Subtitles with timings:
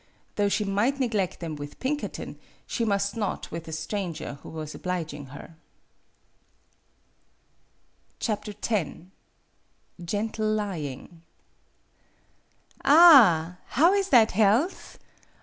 [0.35, 4.73] Though she might neglect them with Pinkerton, she must not with a stranger who was
[4.73, 5.55] obliging her.
[8.19, 9.11] GENTLE
[10.49, 11.21] LYING
[12.83, 13.57] "An!
[13.63, 14.97] How is that health?